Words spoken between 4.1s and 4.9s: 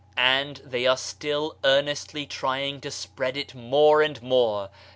more.